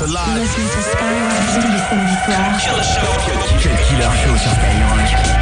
to 0.00 0.06
live. 0.06 0.40
Listen 0.40 0.62
to 0.62 0.80
Skyrock 0.82 1.60
tous 1.60 1.68
les 1.68 1.82
samedis 1.90 2.16
soirs. 2.24 2.56
Quel 3.58 3.76
killer 3.76 4.10
show 4.24 4.36
sur 4.36 4.50
Skyrock. 4.50 5.39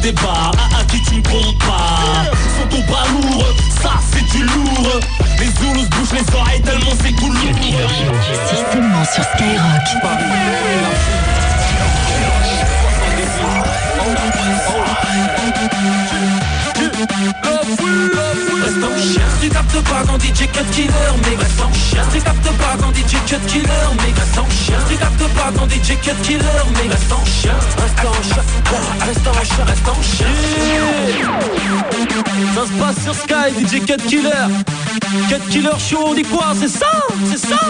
Ha 0.00 0.02
débat, 0.02 0.22
ah 0.32 0.68
ah 0.78 0.84
qui 0.88 1.02
tu 1.02 1.16
me 1.16 1.22
comptes 1.22 1.58
pas. 1.58 2.24
Sont 2.56 2.78
au 2.78 2.82
bras 2.84 3.06
lourd, 3.08 3.44
ça 3.82 3.90
c'est 4.10 4.24
du 4.34 4.44
lourd. 4.44 5.00
Les 5.38 5.46
Zoulous 5.46 5.88
bouchent 5.90 6.12
les 6.12 6.34
oreilles 6.34 6.62
tellement 6.62 6.92
c'est 7.02 7.12
tout 7.16 7.30
lourd. 7.30 7.90
C'est 8.46 8.72
seulement 8.72 9.04
sur 9.04 9.24
Skyrock. 9.24 9.84
Reste 16.76 18.49
en 18.78 18.96
chien, 18.96 19.22
tu 19.40 19.48
captes 19.48 19.80
pas 19.88 20.02
quand 20.06 20.18
DJ 20.20 20.46
cut 20.52 20.64
killer, 20.72 20.92
mais 21.22 21.36
reste 21.36 21.60
en 21.60 21.72
chien. 21.72 22.02
Tu 22.12 22.20
captes 22.20 22.52
pas 22.58 22.76
quand 22.78 22.92
DJ 22.94 23.16
cut 23.26 23.46
killer, 23.46 23.88
mais 23.96 24.12
reste 24.18 24.38
en 24.38 24.48
chien. 24.50 24.78
Tu 24.88 24.96
captes 24.96 25.28
pas 25.34 25.50
quand 25.56 25.68
DJ 25.68 25.98
cut 26.02 26.22
killer, 26.22 26.64
mais 26.74 26.88
reste 26.88 27.12
en 27.12 27.24
chien. 27.24 27.54
Reste 27.78 28.06
en 28.06 28.22
chien, 28.22 28.44
reste 29.06 29.28
en 29.28 29.44
chien, 29.44 29.64
reste 29.64 29.88
en 29.88 30.02
chien. 30.02 30.26
Ça 32.54 32.66
se 32.66 32.72
passe 32.80 33.02
sur 33.04 33.14
Sky, 33.14 33.50
DJ 33.66 33.96
killer. 34.06 34.46
Cut 35.28 35.42
killer 35.50 35.78
show, 35.78 36.02
on 36.08 36.14
dit 36.14 36.22
quoi 36.22 36.52
C'est 36.58 36.68
ça, 36.68 36.90
c'est 37.30 37.38
ça. 37.38 37.60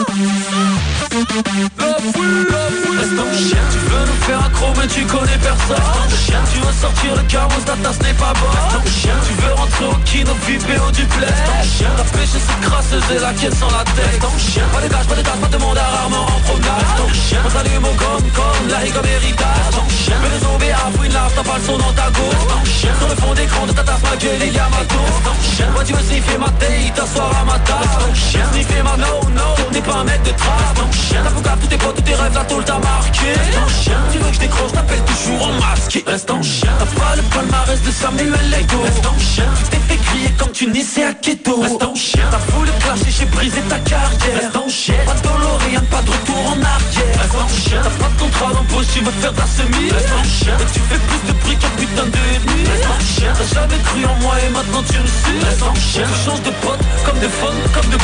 La 1.78 1.94
foule, 2.12 2.46
la 2.48 2.70
foule. 2.80 2.98
Reste 2.98 3.20
en 3.20 3.32
chien, 3.36 3.60
tu 3.72 3.78
veux 3.78 4.04
nous 4.06 4.20
faire 4.24 4.40
accro, 4.44 4.72
mais 4.78 4.86
tu 4.86 5.04
connais 5.04 5.38
personne. 5.42 5.76
Reste 5.76 6.00
en 6.00 6.08
chien, 6.24 6.40
tu 6.52 6.60
veux 6.60 6.72
sortir 6.80 7.16
le 7.16 7.22
carrosse, 7.28 7.64
ta 7.66 7.76
tasse 7.76 8.00
n'est 8.00 8.14
pas 8.14 8.32
bonne. 8.40 8.56
Reste 8.56 8.76
en 8.76 9.00
chien, 9.00 9.14
tu 9.26 9.34
veux 9.42 9.52
rentrer 9.52 9.84
au 9.84 9.98
kino, 10.04 10.32
VIP 10.46 10.70
et 10.70 10.78
au 10.80 10.90
duplex. 10.90 11.32
Reste 11.32 11.52
en 11.52 11.62
chien, 11.76 11.90
ta 11.96 12.04
pêche 12.04 12.28
cette 12.32 12.60
crasseuse 12.60 13.04
et 13.14 13.20
la 13.20 13.32
caisse 13.34 13.58
sans 13.58 13.70
la 13.70 13.84
tête. 13.84 14.16
Reste 14.16 14.24
en 14.24 14.38
chien, 14.38 14.64
pas 14.72 14.80
de 14.80 14.88
gage, 14.88 15.06
pas 15.06 15.16
de 15.16 15.22
gage, 15.22 15.40
pas 15.40 15.48
de 15.48 15.58
monde 15.58 15.78
à 15.78 15.84
rarement 15.84 16.24
en 16.24 16.40
promenade. 16.48 16.80
Reste 16.80 17.00
en 17.04 17.12
chien, 17.12 17.40
on 17.44 17.50
s'allume 17.50 17.84
au 17.84 17.94
gomme 18.00 18.28
comme 18.32 18.64
la 18.68 18.80
comme 18.88 19.10
héritage. 19.12 19.60
Reste 19.68 19.80
en 19.80 19.88
chien, 19.92 20.16
mais 20.22 20.30
les 20.32 20.40
zombies 20.40 20.72
à 20.72 20.88
fouine 20.96 21.12
large, 21.12 21.32
t'as 21.36 21.44
pas 21.44 21.58
le 21.58 21.64
son 21.68 21.76
dans 21.76 21.92
ta 21.92 22.08
go. 22.16 22.24
Reste 22.32 22.52
en 22.56 22.64
chien, 22.64 22.92
sur 22.96 23.08
le 23.08 23.16
fond 23.16 23.34
d'écran 23.34 23.66
de 23.66 23.72
ta 23.72 23.84
tasse, 23.84 24.04
ma 24.08 24.16
gueule 24.16 24.40
et 24.40 24.52
Yamato. 24.52 25.00
Reste 25.04 25.28
en 25.28 25.36
chien, 25.44 25.68
moi 25.72 25.84
tu 25.84 25.92
veux 25.92 26.04
sniffer 26.04 26.38
ma 26.38 26.50
taille, 26.56 26.92
t'asseoir 27.10 27.40
à 27.40 27.44
ma 27.44 27.58
table. 27.60 28.14
Chien, 28.14 28.44
sniffer 28.52 28.82
ma 28.82 28.96
no, 28.96 29.20
no, 29.34 29.70
t'es 29.72 29.80
pas 29.80 29.96
un 29.96 30.04
mec 30.04 30.22
de 30.22 30.30
trace. 30.30 30.80
En 30.82 30.92
chien, 30.92 31.22
t'as 31.42 31.56
tous 31.56 31.66
tes 31.66 31.76
potes, 31.76 31.96
tous 31.96 32.02
tes 32.02 32.14
rêves, 32.14 32.34
la 32.34 32.44
tôle 32.44 32.64
t'a 32.64 32.78
marqué. 32.78 33.32
En 33.64 33.68
chien, 33.68 33.96
tu 34.12 34.18
veux 34.18 34.28
que 34.28 34.34
je 34.34 34.40
décroche, 34.40 34.72
t'appelles 34.72 35.04
toujours 35.04 35.48
en 35.48 35.52
masque. 35.54 36.02
Reste 36.06 36.30
en 36.30 36.42
chien, 36.42 36.70
t'as 36.78 37.00
pas 37.00 37.16
le 37.16 37.22
palmarès 37.22 37.82
de 37.82 37.90
Samuel 37.90 38.50
Lego. 38.50 38.82
Reste 38.84 39.06
en 39.06 39.18
chien, 39.18 39.44
tu 39.58 39.70
t'es 39.70 39.94
fait 39.94 40.00
crier 40.04 40.30
comme 40.38 40.52
tu 40.52 40.66
naissais 40.68 41.04
à 41.04 41.14
Keto. 41.14 41.60
Reste 41.60 41.82
en 41.82 41.94
chien, 41.94 42.24
t'as 42.30 42.52
voulu 42.52 42.70
clasher, 42.80 43.10
j'ai 43.10 43.26
brisé 43.26 43.60
ta 43.62 43.78
carrière. 43.78 44.40
Reste 44.42 44.56
en 44.56 44.68
chien, 44.68 44.94
pas 45.06 45.14
de 45.14 45.22
DeLorean, 45.22 45.84
pas 45.90 46.02
de 46.02 46.10
retour 46.10 46.42
en 46.46 46.58
arrière. 46.62 47.16
Reste 47.20 47.34
en 47.34 47.48
chien, 47.48 47.80
t'as 47.82 48.04
pas 48.04 48.10
de 48.10 48.20
contrat 48.20 48.52
d'embauche, 48.52 48.86
tu 48.92 49.00
veux 49.00 49.12
faire 49.12 49.34
ta 49.34 49.46
semi. 49.46 49.90
Reste 49.90 50.12
en 50.12 50.24
chien, 50.24 50.54
et 50.58 50.72
tu 50.72 50.80
fais 50.80 50.98
plus 50.98 51.22
de 51.28 51.38
prix 51.40 51.56
qu'un 51.56 51.74
putain 51.76 52.06
de 52.06 52.22
ennemi. 52.34 52.68
Reste 52.70 52.86
en 52.86 53.00
chien, 53.00 53.32
t'as 53.36 53.54
jamais 53.54 53.78
cru 53.84 54.04
en 54.04 54.14
moi 54.22 54.34
et 54.46 54.50
maintenant 54.50 54.82
tu 54.82 54.98
le 54.98 55.06
sais. 55.06 55.46
Reste 55.46 55.62
en 55.62 55.74
chien, 55.74 56.04
tu 56.06 56.30
changes 56.30 56.42
de 56.42 56.50
pote, 56.62 56.80
comme 57.04 57.18
de 57.18 57.28
fun, 57.28 57.54
comme 57.74 57.90
de 57.90 57.98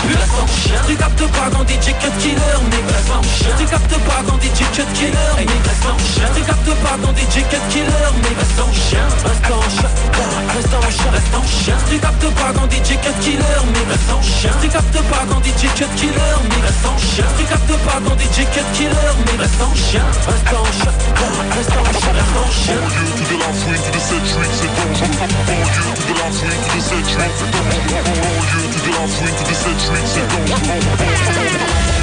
chien, 0.48 0.80
tu 0.86 0.96
captes 0.96 1.26
pas 1.32 1.50
quand 1.52 1.64
DJ 1.68 1.92
cut 2.00 2.12
killer, 2.18 2.36
nigga. 2.70 2.98
Tu 3.58 3.64
captes 3.64 3.98
pas 4.04 4.22
quand 4.26 4.40
DJ 4.40 4.64
cut 4.72 4.86
killer, 4.94 5.12
nigga. 5.38 5.72
Tu 6.34 6.42
captes 6.42 6.74
pas 6.82 6.96
quand 7.02 7.16
DJ 7.16 7.42
cut 7.50 7.64
killer, 7.70 8.10
nigga. 8.16 8.40
Reste 8.40 8.60
en 8.60 8.72
chien, 8.72 9.06
reste 11.10 11.34
en 11.34 11.46
chien 11.46 11.78
Street 11.86 12.04
up 12.04 12.16
de 12.20 12.28
bag 12.38 12.56
en 12.58 12.66
DJ 12.66 12.98
killer 13.20 13.62
mais 13.72 13.86
reste 13.92 14.12
en 14.12 14.22
chien 14.22 14.52
Street 14.58 14.76
up 14.76 14.86
de 14.92 15.00
bag 15.10 15.28
en 15.30 15.40
DJ 15.40 15.64
killer 15.96 16.36
mais 16.48 16.60
reste 16.66 16.86
en 16.86 16.98
chien 16.98 17.26
Street 17.34 17.52
up 17.54 17.62
de 17.68 17.76
bag 17.84 18.02
en 18.06 18.16
DJ 18.16 18.38
cut 18.54 18.68
killer 18.74 19.12
mais 19.26 19.38
reste 19.42 19.62
en 19.62 19.74
chien 19.74 20.04
Reste 20.26 20.54
en 20.54 20.66
chien 20.78 20.94
Reste 21.56 21.76
en 21.76 21.84
chien 21.98 22.12
Reste 22.12 22.36
en 22.36 22.50
chien 22.50 22.80
Banlieue 22.80 23.12
tout 23.16 23.28
de 23.30 23.36
la 23.40 23.50
fouine 23.58 23.82
tout 23.84 23.94
de 23.96 24.02
cette 24.08 24.28
huile 24.34 24.54
c'est 24.58 24.72
dangereux 24.76 25.16
Banlieue 25.46 25.92
tout 25.96 26.06
de 26.06 26.18
la 26.18 26.28
fouine 26.36 26.60
tout 26.66 26.76
de 26.76 26.82
cette 26.82 27.10
huile 27.14 27.34
c'est 27.38 27.50
dangereux 27.54 28.00
Banlieue 28.06 28.66
de 28.84 28.90
la 28.96 29.04
fouine 29.06 29.34
tout 29.36 29.48
de 29.50 29.54
cette 29.54 29.82
huile 29.90 30.06
c'est 30.06 30.26
dangereux 30.32 31.95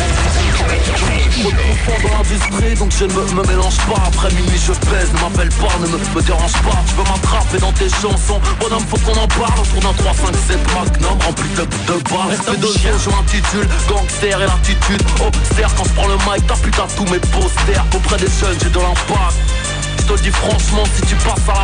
dans 2.03 2.17
l'industrie 2.17 2.75
donc 2.75 2.91
je 2.97 3.05
ne 3.05 3.13
me, 3.13 3.41
me 3.41 3.47
mélange 3.47 3.77
pas. 3.77 4.01
Après 4.07 4.29
minuit 4.33 4.59
je 4.59 4.73
pèse, 4.89 5.11
ne 5.13 5.19
m'appelle 5.19 5.49
pas, 5.49 5.73
ne 5.81 5.87
me, 5.87 5.97
me 5.97 6.21
dérange 6.21 6.53
pas. 6.53 6.81
Tu 6.87 6.95
veux 6.95 7.03
m'attraper 7.03 7.57
dans 7.59 7.71
tes 7.73 7.89
chansons. 7.89 8.39
Bonhomme 8.59 8.85
faut 8.87 8.97
qu'on 8.99 9.19
en 9.19 9.27
parle. 9.27 9.59
Autour 9.59 9.81
d'un 9.81 9.93
3, 9.93 10.13
5, 10.13 10.35
7 10.47 10.57
magnum 10.73 11.17
Rempli 11.21 11.49
de, 11.49 11.63
de 11.63 12.03
balles. 12.09 12.29
Respect 12.29 12.57
de 12.57 12.67
jeu, 12.67 12.93
je 13.03 13.09
m'intitule 13.09 13.67
Gangster 13.87 14.41
et 14.41 14.47
l'attitude 14.47 15.03
Observe 15.25 15.73
quand 15.75 15.83
je 15.85 15.93
prends 15.93 16.07
le 16.07 16.15
mic 16.15 16.47
T'as 16.47 16.55
putain 16.55 16.87
tous 16.95 17.05
mes 17.11 17.19
posters. 17.19 17.85
Auprès 17.95 18.17
des 18.17 18.31
jeunes 18.39 18.57
j'ai 18.61 18.69
de 18.69 18.79
l'impact. 18.79 19.37
Je 20.03 20.13
te 20.13 20.19
dis 20.21 20.31
franchement, 20.31 20.83
si 20.95 21.01
tu 21.03 21.15
passes 21.15 21.47
à 21.47 21.59
la 21.61 21.62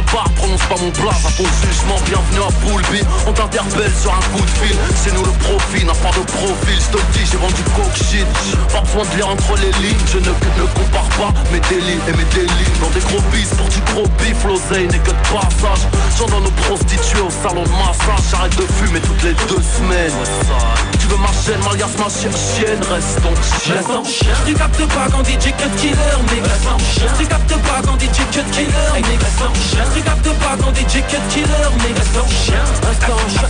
pas 0.70 0.76
mon 0.78 0.90
blaze 1.02 1.26
à 1.26 1.32
ton 1.36 1.44
jugement. 1.66 1.98
Bienvenue 2.06 2.46
à 2.46 2.52
Poulby, 2.62 3.02
on 3.28 3.34
t'interpelle 3.34 3.92
sur 4.00 4.14
un 4.14 4.22
coup 4.32 4.44
de 4.46 4.50
fil. 4.62 4.78
Chez 5.04 5.12
nous 5.18 5.24
le 5.26 5.32
profil 5.42 5.86
n'a 5.88 5.94
pas 5.94 6.12
de 6.14 6.24
profil, 6.24 6.78
je 6.78 6.98
te 6.98 7.02
dis, 7.18 7.26
j'ai 7.26 7.38
vendu 7.38 7.64
coke 7.76 7.98
shit. 7.98 8.28
Pas 8.72 8.82
besoin 8.82 9.04
de 9.10 9.16
lire 9.18 9.30
entre 9.30 9.56
les 9.58 9.72
lignes, 9.82 10.06
je 10.14 10.20
ne, 10.20 10.30
ne 10.30 10.66
compare 10.78 11.10
pas 11.18 11.34
mes 11.52 11.60
délits 11.74 12.00
et 12.08 12.14
mes 12.14 12.28
délits. 12.38 12.72
Dans 12.82 12.90
des 12.94 13.02
gros 13.02 13.22
bis 13.34 13.50
pour 13.58 13.68
du 13.70 13.82
gros 13.94 14.08
bif, 14.22 14.38
l'oseille 14.46 14.88
n'est 14.88 15.02
que 15.02 15.12
de 15.12 15.24
passage. 15.34 15.84
J'en 16.18 16.28
donne 16.28 16.46
aux 16.46 16.58
prostituées 16.70 17.22
au 17.26 17.32
salon 17.34 17.64
de 17.64 17.74
massage, 17.82 18.24
j'arrête 18.30 18.56
de 18.56 18.68
fumer 18.78 19.00
toutes 19.02 19.24
les 19.24 19.34
deux 19.50 19.64
semaines. 19.64 20.14
Tu 21.00 21.08
veux 21.08 21.18
ma 21.18 21.34
chaîne, 21.34 21.62
Malias 21.66 21.90
ma 21.98 22.10
chi- 22.14 22.30
chienne, 22.30 22.82
reste 22.94 23.18
donc 23.26 23.38
chien. 23.42 23.74
Reste 23.76 23.90
en 23.90 24.04
chien, 24.06 24.36
tu 24.46 24.54
captes 24.54 24.86
pas 24.94 25.08
quand 25.10 25.24
DJ 25.26 25.50
cut 25.58 25.74
killer, 25.82 25.98
mais 26.30 26.42
reste 26.46 26.68
en 26.70 26.78
chien, 26.78 27.10
tu 27.18 27.26
captes 27.26 27.58
pas 27.66 27.82
quand 27.86 27.98
DJ 27.98 28.22
cut 28.32 28.46
killer, 28.52 29.18
reste 29.18 29.42
en 29.42 29.54
chien, 29.58 29.84
tu 29.96 30.02
captes 30.02 30.30
pas 30.40 30.56
quand 30.60 30.74
DJ 30.76 31.02
cut 31.08 31.24
killer, 31.30 31.70
mais 31.82 31.94
reste 31.98 32.18
en 32.18 32.28
chien, 32.28 32.64
reste 32.88 33.10
en 33.10 33.30
chien, 33.30 33.50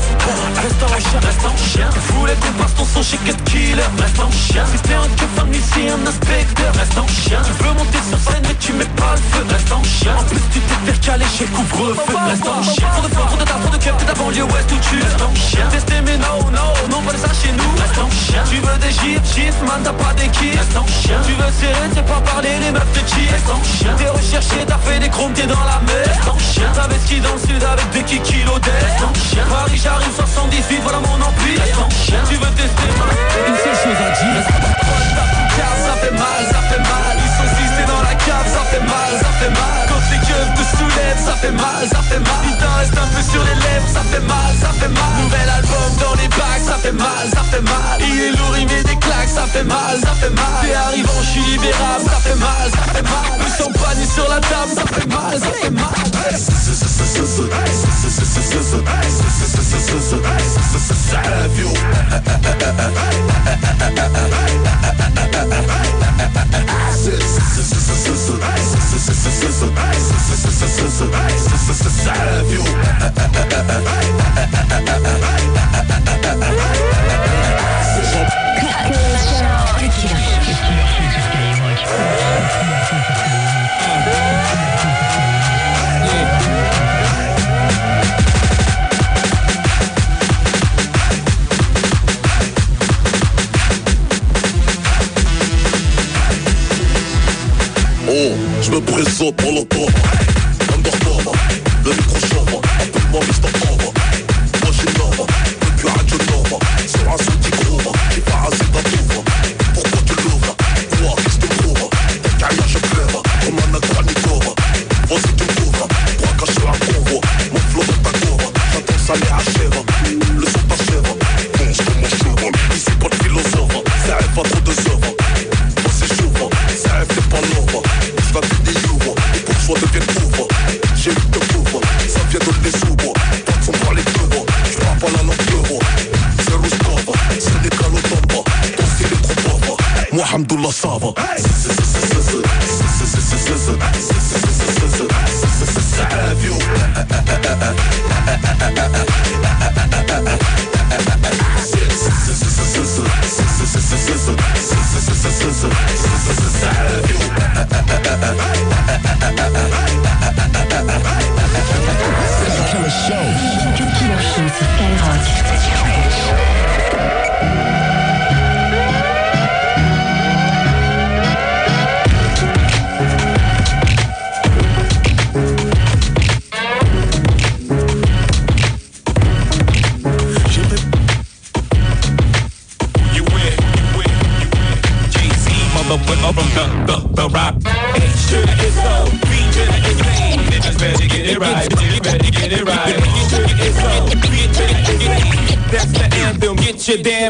reste 0.61 0.83
en 0.83 0.99
chien, 0.99 1.19
reste 1.19 1.45
en 1.45 1.57
chien. 1.57 1.89
Voulais 2.13 2.35
qu'on 2.35 2.63
ton 2.77 2.85
son 2.85 3.03
chez 3.03 3.17
cut 3.17 3.35
killer, 3.45 3.83
reste 3.99 4.19
en 4.19 4.31
chien. 4.31 4.63
Si 4.71 4.79
t'es 4.81 4.93
un 4.93 5.09
keuf, 5.17 5.33
un 5.41 5.51
ici, 5.51 5.89
un 5.89 6.07
inspecteur, 6.07 6.71
reste 6.75 6.97
en 6.97 7.07
chien. 7.07 7.39
Tu 7.45 7.63
veux 7.63 7.73
monter 7.73 8.01
sur 8.09 8.19
scène, 8.19 8.43
mais 8.47 8.55
tu 8.55 8.73
mets 8.73 8.93
pas 8.95 9.13
le 9.15 9.23
feu, 9.31 9.45
reste 9.49 9.71
en 9.71 9.83
chien. 9.83 10.15
En 10.17 10.23
plus, 10.23 10.41
tu 10.53 10.59
t'es 10.59 10.91
fait 10.91 10.99
caler 10.99 11.25
chez 11.37 11.45
couvre-feu, 11.45 12.15
reste 12.29 12.47
en 12.47 12.63
chien. 12.63 12.87
Trop 12.93 13.07
de 13.07 13.13
fois, 13.13 13.25
trop 13.25 13.37
de 13.37 13.43
tas, 13.43 13.59
trop 13.61 13.71
de 13.71 13.83
keufs, 13.83 13.97
t'es 13.97 14.05
ta 14.05 14.13
banlieue 14.13 14.43
ouest 14.43 14.69
où 14.71 14.79
tu 14.89 14.95
restes 15.01 15.21
en 15.21 15.35
chien. 15.35 15.67
Testé, 15.71 15.95
mais 16.05 16.17
non, 16.17 16.39
non, 16.51 16.71
non, 16.89 17.01
pas 17.01 17.17
ça 17.17 17.31
chez 17.33 17.51
nous, 17.51 17.71
reste 17.79 17.99
en 17.99 18.09
chien. 18.09 18.43
Tu 18.49 18.57
veux 18.57 18.77
des 18.79 18.91
gifs, 18.91 19.25
gifs, 19.35 19.61
man, 19.67 19.81
t'as 19.83 19.93
pas 19.93 20.13
d'équipe, 20.13 20.57
reste 20.57 20.77
en 20.77 20.87
chien. 20.87 21.19
Tu 21.25 21.33
veux 21.33 21.51
serrer, 21.59 21.89
c'est 21.93 22.05
pas 22.05 22.21
parler, 22.21 22.57
les 22.59 22.71
meufs 22.71 22.93
de 22.93 23.03
cheat, 23.07 23.29
reste 23.31 23.49
en 23.49 23.61
chien. 23.63 23.93
T'es 23.97 24.09
recherché, 24.09 24.65
t'as 24.67 24.77
fait 24.79 24.99
des 24.99 25.09
chromes, 25.09 25.33
t'es 25.33 25.47
dans 25.47 25.63
la 25.63 25.79
mer, 25.85 26.03
reste 26.05 26.08
chien 26.59 26.73
ski 27.05 27.19
dans 27.21 27.33
le 27.33 27.39
sud 27.39 27.63
avec 27.63 27.89
des 27.91 28.03
kikis 28.03 28.43
l'odeur 28.43 29.11
Paris 29.49 29.79
j'arrive 29.81 30.13
78 30.13 30.79
voilà 30.83 30.99
mon 30.99 31.15
ampli 31.15 31.55
Tu 32.29 32.35
veux 32.35 32.51
tester 32.51 33.18
sur 43.31 43.43
les 43.43 43.55
lèvres, 43.55 43.89
ça 43.93 44.01
fait 44.11 44.25
mal, 44.25 44.51
ça 44.59 44.71
fait 44.79 44.89
mal 44.89 45.23
Nouvel 45.23 45.49
album 45.49 45.91
dans 45.99 46.15
les 46.21 46.27
bacs, 46.29 46.65
ça 46.65 46.77
fait 46.77 46.91
mal, 46.91 47.25
ça 47.33 47.43
fait 47.51 47.61
mal 47.61 47.97
Il 47.99 48.19
est 48.19 48.31
lourd, 48.31 48.57
il 48.57 48.67
met 48.67 48.83
des 48.83 48.95
claques, 48.97 49.29
ça 49.29 49.45
fait 49.45 49.63
mal, 49.63 49.99
ça 50.01 50.13
fait 50.19 50.29
mal 50.29 50.59
T'es 50.61 50.73
arrivant, 50.73 51.21
je 51.21 51.27
suis 51.27 51.41
libérable, 51.41 52.05
ça 52.05 52.19
fait 52.23 52.35
mal, 52.35 52.69
ça 52.73 52.93
fait 52.93 53.03
mal 53.03 53.39
sur 54.15 54.27
la 54.27 54.39
table, 54.39 54.71
ça 54.75 54.85
fait 54.85 55.07
mal, 55.07 55.39
ça 55.39 55.51
fait 55.51 55.69
mal 55.69 55.99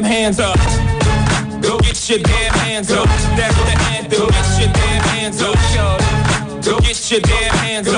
hands 0.09 0.39
up. 0.39 0.57
Go 1.61 1.77
get 1.77 2.09
your 2.09 2.17
damn 2.17 2.53
hands 2.65 2.91
up. 2.91 3.05
That's 3.37 3.55
the 3.55 3.77
anthem, 3.93 4.19
Go 4.19 4.27
get 4.27 4.59
your 4.59 4.73
damn 4.73 5.03
hands 5.13 5.39
up. 5.43 5.55
Go 6.65 6.79
get 6.79 7.11
your 7.11 7.21
damn 7.21 7.55
hands 7.57 7.88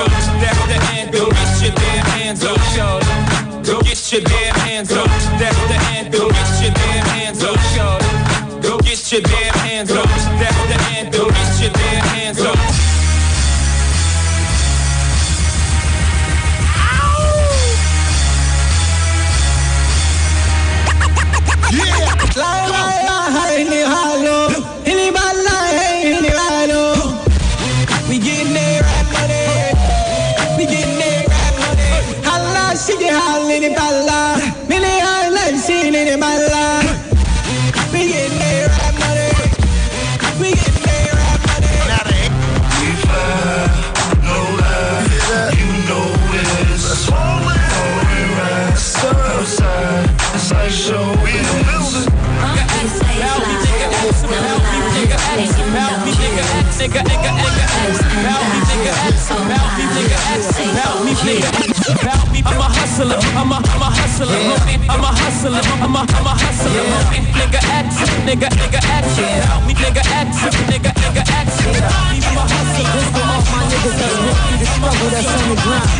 hustler, 64.22 64.54
homie. 64.54 64.78
I'm 64.88 65.02
a 65.02 65.10
hustler, 65.10 65.62
I'm 65.82 65.96
a, 65.96 66.02
I'm 66.06 66.26
a 66.26 66.34
hustler, 66.38 66.84
homie. 66.94 67.26
Nigga 67.34 67.60
action, 67.74 68.10
nigga, 68.26 68.48
nigga 68.54 68.80
action. 68.86 69.26
Help 69.50 69.66
me, 69.66 69.74
nigga 69.74 70.02
action, 70.14 70.52
nigga, 70.70 70.90
nigga 70.94 71.22
action. 71.26 71.74
I'm 71.74 72.38
a 72.38 72.44
hustler. 72.46 72.86
This 72.92 73.08
for 73.10 73.22
all 73.22 73.42
my 73.42 73.62
niggas 73.66 73.96
that's 73.98 74.16
with 74.22 74.38
me 74.46 74.54
to 74.62 74.66
struggle, 74.66 75.08
that's 75.10 75.26
on 75.26 75.48
the 75.50 75.56
grind. 75.62 75.90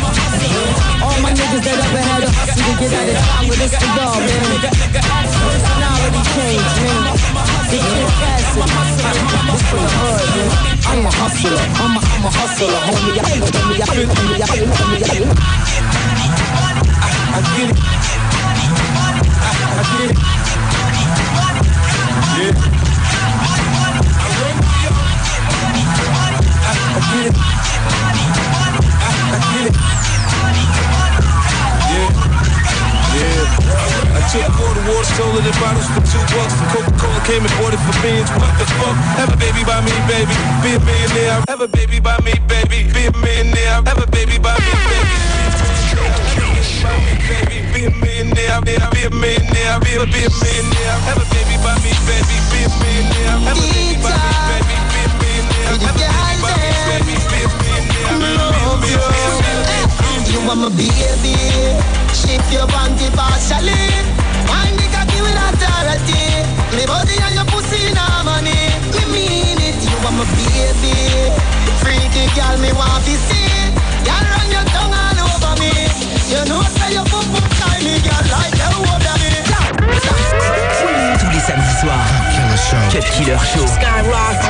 All 1.03 1.17
my 1.19 1.31
niggas 1.35 1.63
that 1.67 1.77
ever 1.83 2.01
had 2.03 2.23
a 2.23 2.29
hustle 2.31 2.63
to 2.63 2.73
get 2.79 2.93
out 2.95 3.11
of 3.11 3.17
town 3.27 3.43
with 3.47 3.59
this 3.59 3.73
for 3.75 3.89
y'all, 3.91 4.19
man. 4.23 4.71
Personality 5.43 6.21
change, 6.31 6.75
man. 6.79 7.03
It 7.73 7.81
get 7.83 8.07
faster. 8.23 8.63
This 8.63 9.63
for 9.67 9.79
the 9.83 9.91
hood, 9.99 10.27
man. 10.31 10.51
I'm 10.87 11.03
a 11.03 11.11
hustler. 11.11 11.59
I'm 11.59 11.97
a, 11.97 11.99
I'm 11.99 12.23
a 12.23 12.31
hustler, 12.31 12.71
homie. 12.87 13.19
I, 13.19 13.41
homie, 13.43 13.83
I, 13.83 13.99
homie, 13.99 14.39
I, 14.39 14.61
homie, 14.63 15.27
I. 16.69 16.72
I 17.33 17.41
get 17.57 17.65
it. 17.65 17.77
Yeah. 22.37 22.53
I 29.33 29.41
get 29.49 29.65
it. 29.65 29.73
I. 29.73 29.93
Yeah. 33.13 33.63
I 34.13 34.21
took 34.29 34.45
the 34.45 34.81
water, 34.85 35.09
sold 35.17 35.41
it 35.41 35.57
bottles 35.57 35.89
for 35.89 36.05
two 36.05 36.21
bucks. 36.37 36.53
Coca-Cola 36.69 37.17
came 37.25 37.41
and 37.41 37.53
bought 37.57 37.73
it 37.73 37.81
for 37.81 37.97
beans. 38.05 38.29
What 38.29 38.53
the 38.61 38.65
fuck? 38.77 38.93
Have 39.17 39.33
a 39.33 39.37
baby 39.37 39.65
by 39.65 39.81
me, 39.81 39.93
baby. 40.05 40.37
Be 40.61 40.77
a 40.77 40.79
millionaire. 40.85 41.41
Have 41.49 41.61
a 41.61 41.67
baby 41.67 41.99
by 41.99 42.19
me, 42.21 42.33
baby. 42.45 42.93
Be 42.93 43.07
a 43.07 43.11
millionaire. 43.17 43.81
Have 43.89 43.97
a 43.97 44.07
baby 44.11 44.37
by 44.37 44.53
me, 44.53 44.69
baby. 44.85 45.42
Baby. 47.27 47.63
Be 47.71 47.85
a 47.85 47.89
a. 47.89 48.61
Be 48.61 48.75
a 48.75 49.09
baby 51.31 51.55
by 51.63 51.73
me, 51.79 51.91
baby. 52.05 52.37
Be. 52.51 52.63
You 60.33 60.39
want 60.47 60.59
my 60.59 60.69
baby 60.69 61.35
Shift 62.13 62.51
your 62.51 62.67
panty 62.67 63.07
partially 63.15 63.71
Wine 64.49 64.75
the 64.75 64.85
cocky 64.91 65.21
with 65.21 65.37
authority 65.37 66.23
Me 66.75 66.85
body 66.85 67.15
and 67.21 67.35
your 67.35 67.45
pussy 67.45 67.87
in 67.87 67.95
harmony 67.95 68.51
Me 68.91 69.03
mean 69.13 69.57
it 69.61 69.77
You 69.81 69.97
want 70.03 70.17
my 70.17 70.25
baby 70.35 71.31
Freaky 71.79 72.27
girl 72.35 72.57
me 72.59 72.71
want 72.73 73.03
to 73.05 73.15
see 73.15 73.71
Girl 74.03 74.25
run 74.33 74.49
your 74.51 74.65
tongue 74.73 74.93
all 74.93 75.19
over 75.23 75.59
me 75.61 76.12
you 76.33 76.43
know 76.45 76.63
say 76.63 76.95
Killer 83.11 83.37
Show. 83.37 83.65
Skyrock. 83.67 84.41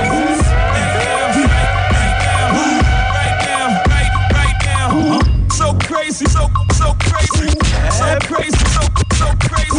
So 5.51 5.73
crazy, 5.85 6.25
so 6.25 6.47
so 6.71 6.95
crazy, 6.99 7.49
so 7.91 8.17
crazy, 8.21 8.65
so 8.71 8.81
so 9.17 9.27
crazy. 9.41 9.73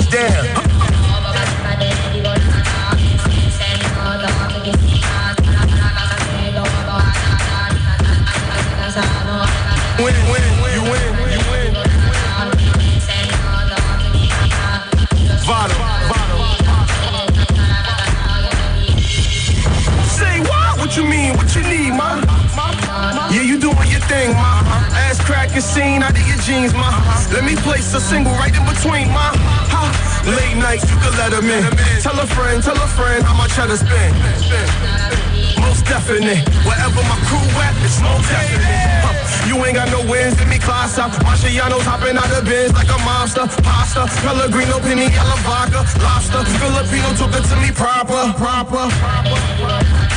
Us 0.00 0.06
down? 0.08 0.45
No 39.90 40.02
wins 40.10 40.40
in 40.40 40.48
me, 40.48 40.58
class 40.58 40.98
up. 40.98 41.12
Marciano's 41.22 41.84
hopping 41.86 42.16
out 42.16 42.28
the 42.28 42.42
bins 42.42 42.72
like 42.72 42.88
a 42.88 42.98
monster. 43.04 43.46
Pasta, 43.62 44.06
Pellegrino, 44.22 44.78
penny, 44.80 45.08
vodka, 45.46 45.86
lobster. 46.02 46.42
Filipino 46.58 47.08
took 47.14 47.32
it 47.34 47.44
to 47.48 47.56
me 47.62 47.70
proper, 47.70 48.32
proper. 48.34 48.90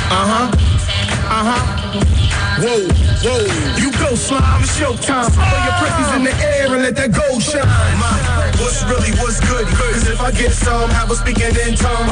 Uh 0.09 0.25
huh. 0.25 0.47
Uh 1.29 1.43
huh. 1.45 2.09
Whoa, 2.59 2.88
whoa. 3.23 3.79
You 3.79 3.91
go 3.93 4.15
slime, 4.15 4.61
it's 4.61 4.75
showtime. 4.77 5.29
Throw 5.31 5.63
your 5.63 5.75
presses 5.79 6.15
in 6.17 6.23
the 6.23 6.35
air 6.43 6.73
and 6.73 6.83
let 6.83 6.95
that 6.95 7.11
gold 7.13 7.41
shine. 7.41 7.63
My, 8.01 8.51
what's 8.59 8.83
really, 8.83 9.11
what's 9.21 9.39
good? 9.39 9.67
Cause 9.67 10.09
if 10.09 10.19
I 10.19 10.31
get 10.31 10.51
some, 10.51 10.89
have 10.89 11.11
a 11.11 11.15
speaking 11.15 11.55
in 11.55 11.75
tongue. 11.75 12.09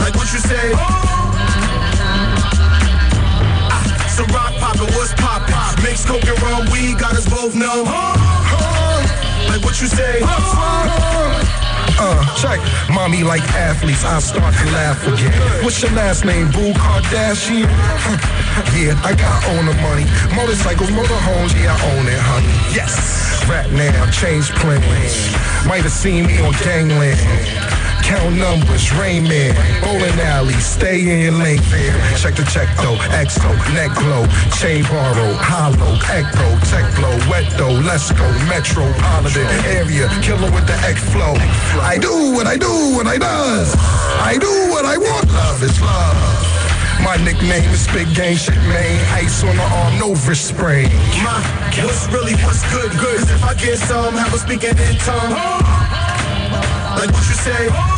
Like 0.00 0.14
what 0.14 0.30
you 0.32 0.38
say? 0.38 1.15
So 4.16 4.24
rock 4.32 4.54
poppin', 4.56 4.88
what's 4.96 5.12
poppin'? 5.12 5.84
Mix 5.84 6.06
coke 6.06 6.24
and 6.24 6.40
rum, 6.40 6.64
weed 6.72 6.98
got 6.98 7.12
us 7.12 7.28
both 7.28 7.54
numb. 7.54 7.84
Like 7.84 9.60
what 9.60 9.78
you 9.78 9.86
say? 9.86 10.20
Uh, 11.98 12.24
check. 12.40 12.58
Mommy 12.88 13.22
like 13.22 13.42
athletes, 13.52 14.04
I 14.06 14.20
start 14.20 14.54
to 14.54 14.64
laugh 14.72 15.06
again. 15.06 15.36
What's 15.62 15.82
your 15.82 15.92
last 15.92 16.24
name, 16.24 16.50
Boo 16.52 16.72
Kardashian? 16.72 17.68
yeah, 18.72 18.96
I 19.04 19.12
got 19.12 19.44
own 19.52 19.66
the 19.66 19.74
money. 19.84 20.06
Motorcycles, 20.34 20.88
motorhomes, 20.96 21.52
yeah, 21.52 21.76
I 21.76 21.98
own 21.98 22.06
it, 22.08 22.16
honey. 22.16 22.74
Yes. 22.74 23.44
Rap 23.46 23.70
now, 23.70 24.10
change 24.10 24.48
plans. 24.56 25.36
Might 25.66 25.82
have 25.82 25.92
seen 25.92 26.26
me 26.26 26.38
on 26.40 26.52
gangland. 26.64 27.75
Count 28.06 28.36
numbers, 28.36 28.92
Rain 28.94 29.24
Man, 29.26 29.50
bowling 29.82 30.14
alley, 30.30 30.54
stay 30.62 31.00
in 31.00 31.18
your 31.26 31.32
lane. 31.42 31.58
Check 32.16 32.36
the 32.38 32.46
check 32.46 32.70
though, 32.78 32.94
exo, 33.10 33.50
neck 33.74 33.90
glow, 33.98 34.22
chain 34.54 34.84
borrow, 34.86 35.34
hollow, 35.42 35.98
echo, 36.14 36.46
tech 36.70 36.86
blow, 36.94 37.10
wet 37.28 37.50
though, 37.58 37.74
let's 37.82 38.12
go, 38.12 38.22
metropolitan 38.46 39.42
area, 39.74 40.06
killer 40.22 40.50
with 40.54 40.66
the 40.70 40.78
X 40.86 41.02
flow. 41.10 41.34
I 41.82 41.98
do 42.00 42.30
what 42.30 42.46
I 42.46 42.56
do 42.56 42.70
what 42.94 43.08
I 43.08 43.18
does. 43.18 43.74
I 44.22 44.38
do 44.38 44.54
what 44.70 44.84
I 44.84 44.96
want, 44.98 45.26
love 45.34 45.60
is 45.64 45.80
love. 45.82 47.02
My 47.02 47.16
nickname 47.26 47.68
is 47.74 47.88
Big 47.88 48.06
Gang 48.14 48.36
Shit, 48.36 48.54
man. 48.70 49.18
Ice 49.18 49.42
on 49.42 49.56
the 49.56 49.62
arm, 49.62 49.98
no 49.98 50.14
wrist 50.26 50.46
spray. 50.46 50.84
My, 51.26 51.42
what's 51.82 52.06
really, 52.14 52.34
what's 52.46 52.62
good? 52.72 52.90
Good. 53.02 53.18
'Cause 53.18 53.30
if 53.30 53.42
I 53.44 53.54
get 53.54 53.78
some, 53.78 54.14
have 54.14 54.32
a 54.32 54.38
speaking 54.38 54.78
in 54.78 54.96
tongue. 55.02 55.34
Like 56.96 57.10
what 57.12 57.26
you 57.28 57.34
say? 57.34 57.95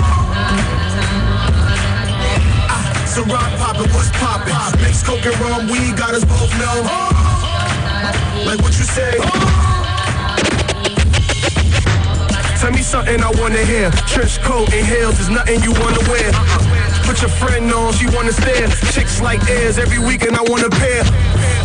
So 3.07 3.25
rock 3.25 3.51
poppin', 3.59 3.91
what's 3.91 4.11
poppin'? 4.19 4.81
Mix 4.81 5.03
coke 5.03 5.25
and 5.27 5.39
rum, 5.41 5.67
we 5.67 5.93
got 5.93 6.15
us 6.15 6.25
both 6.25 6.53
numb. 6.59 6.87
Like 8.47 8.61
what 8.63 8.77
you 8.79 8.85
say? 8.85 9.19
Tell 12.61 12.71
me 12.71 12.83
something 12.83 13.21
I 13.21 13.31
wanna 13.41 13.65
hear. 13.65 13.91
Trench 14.07 14.41
coat 14.41 14.73
and 14.73 14.87
heels 14.87 15.19
is 15.21 15.29
nothing 15.29 15.63
you 15.63 15.73
wanna 15.73 16.01
wear. 16.09 16.68
Put 17.09 17.23
your 17.25 17.33
friend 17.41 17.73
on, 17.73 17.95
she 17.95 18.05
wanna 18.13 18.33
stare. 18.33 18.69
Chicks 18.93 19.23
like 19.23 19.41
airs 19.49 19.79
every 19.79 19.99
weekend 19.99 20.37
I 20.37 20.43
wanna 20.45 20.69
pair. 20.69 21.01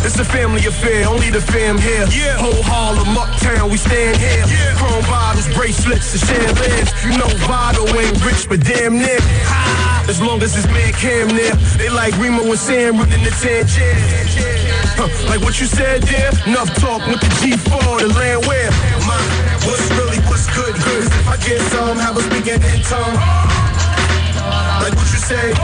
It's 0.00 0.18
a 0.18 0.24
family 0.24 0.64
affair, 0.64 1.06
only 1.06 1.28
the 1.28 1.40
fam 1.40 1.76
here. 1.76 2.06
Whole 2.40 2.62
Harlem, 2.64 3.12
uptown, 3.12 3.68
we 3.70 3.76
stand 3.76 4.16
here. 4.16 4.44
Chrome 4.80 5.04
bottles, 5.04 5.46
bracelets, 5.52 6.16
and 6.16 6.22
chandeliers. 6.24 6.88
You 7.04 7.12
know 7.20 7.28
Vado 7.44 7.84
ain't 8.00 8.16
rich, 8.24 8.48
but 8.48 8.64
damn 8.64 8.96
near. 8.96 9.20
As 10.08 10.20
long 10.20 10.40
as 10.42 10.54
this 10.54 10.66
man 10.72 10.92
Cam 10.94 11.28
there, 11.28 11.54
they 11.76 11.90
like 11.90 12.16
Remo 12.16 12.42
and 12.44 12.58
Sam 12.58 12.96
running 12.96 13.22
the 13.22 13.30
10 13.30 13.68
Huh, 14.96 15.08
like 15.28 15.40
what 15.44 15.60
you 15.60 15.66
said 15.66 16.02
there, 16.04 16.32
enough 16.46 16.72
talk 16.80 17.04
with 17.06 17.20
the 17.20 17.28
G4, 17.44 18.00
the 18.00 18.08
land 18.16 18.46
where. 18.46 18.70
My, 19.04 19.20
what's 19.68 19.84
really, 19.92 20.20
what's 20.24 20.46
good? 20.56 20.72
Good. 20.72 21.04
'Cause 21.04 21.06
if 21.20 21.28
I 21.28 21.36
get 21.36 21.60
some, 21.72 21.98
have 21.98 22.16
a 22.16 22.22
speaking 22.22 22.62
in 22.64 22.80
tongue. 22.82 23.16
Like 24.82 24.94
say? 25.24 25.54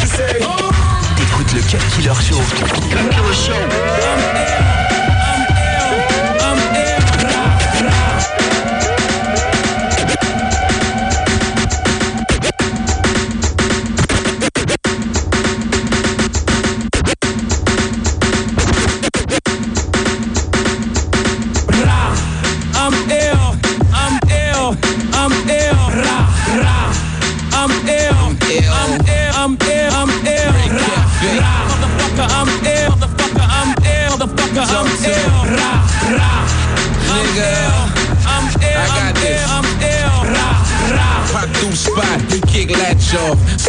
You 0.00 0.06
say? 0.06 0.38
T'écoutes 1.16 1.52
le 1.54 1.60
Show. 2.20 2.40
Killer 2.88 3.34
Show. 3.34 4.93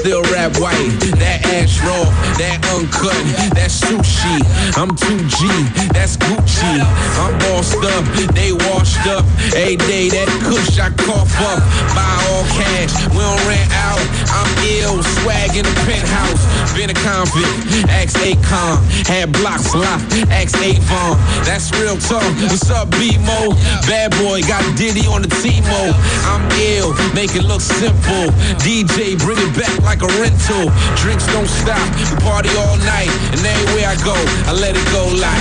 Still 0.05 0.21
rap 0.29 0.53
white. 0.61 0.93
That 1.17 1.41
ash 1.57 1.81
raw, 1.81 2.05
that 2.37 2.61
uncut, 2.77 3.17
that 3.57 3.73
sushi. 3.73 4.37
I'm 4.77 4.93
2G, 4.93 5.49
that's 5.97 6.13
Gucci. 6.17 6.77
I'm 7.17 7.33
bossed 7.41 7.81
up, 7.81 8.05
they 8.37 8.53
washed 8.53 9.01
up. 9.09 9.25
Every 9.57 9.81
day 9.89 10.13
that 10.13 10.29
kush 10.45 10.77
I 10.77 10.93
cough 10.93 11.33
up. 11.49 11.57
Buy 11.97 12.05
all 12.29 12.45
cash, 12.53 12.93
we 13.09 13.17
don't 13.17 13.41
rent 13.49 13.73
out. 13.73 14.05
I'm 14.29 14.45
ill, 14.77 15.01
swag 15.25 15.57
in 15.57 15.65
the 15.65 15.75
penthouse. 15.89 16.45
Been 16.77 16.93
a 16.93 16.97
convict, 17.01 17.89
ex 17.89 18.13
Akon. 18.13 18.77
Had 19.09 19.33
blocks 19.33 19.73
locked, 19.73 20.05
ex 20.29 20.53
Avon. 20.61 21.17
That's 21.49 21.73
real 21.81 21.97
talk. 21.97 22.29
What's 22.45 22.69
up, 22.69 22.91
B-Mo? 22.93 23.57
Bad 23.85 24.17
boy, 24.17 24.41
got 24.41 24.65
Diddy 24.75 25.05
on 25.05 25.21
the 25.21 25.29
T-Mo. 25.45 25.93
I'm 26.25 26.41
ill, 26.57 26.97
make 27.13 27.37
it 27.37 27.45
look 27.45 27.61
simple. 27.61 28.33
DJ, 28.65 29.13
bring 29.21 29.37
it 29.37 29.53
back 29.53 29.77
like 29.85 30.01
a 30.01 30.09
rental. 30.17 30.73
Drinks 30.97 31.29
don't 31.29 31.45
stop, 31.45 31.85
we 31.93 32.01
party 32.25 32.49
all 32.57 32.77
night. 32.81 33.13
And 33.29 33.45
everywhere 33.45 33.93
I 33.93 33.97
go, 34.01 34.17
I 34.49 34.57
let 34.57 34.73
it 34.73 34.85
go 34.89 35.05
like. 35.21 35.37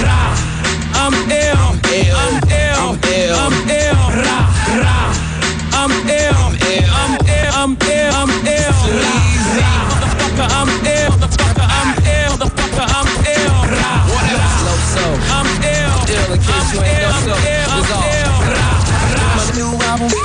I'm 0.92 1.16
ill, 1.32 1.56
I'm 1.56 1.80
ill, 1.88 2.16
I'm 2.20 2.36
ill, 2.52 2.76
I'm 2.84 2.96
ill. 3.00 3.32
I'm 3.32 3.56
ill, 3.64 3.96
ra, 4.12 4.38
ra. 4.76 5.00
I'm 5.72 5.92
ill, 6.04 6.36
I'm 6.36 6.54
ill. 6.68 6.88
I'm 7.00 7.12
ill, 7.24 7.52
I'm 7.56 7.72
ill, 7.80 8.12
I'm 8.12 8.32
ill, 8.44 8.76
easy. 9.24 9.64
Motherfucker, 9.88 10.48
I'm 10.52 10.68
ill, 10.84 11.16
I'm 11.64 11.90
ill, 12.12 12.34
I'm 12.92 13.08
ill, 13.24 13.56
ra, 13.72 13.92
ra. 14.04 14.46
Slow 14.60 14.78
so. 14.92 15.04
I'm 15.32 15.48
ill, 15.64 15.96
Ill 16.12 16.32
in 16.36 16.40
case 16.44 16.68
you 16.76 16.80
ain't 16.84 17.26
know. 17.26 17.63